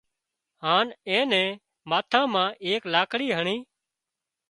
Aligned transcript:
هانَ 0.63 0.87
اين 1.09 1.25
نين 1.31 1.51
ماٿا 1.89 2.21
مان 2.33 2.49
ايڪ 2.67 2.81
لاڪڙِي 2.93 3.27
هڻي 3.37 3.57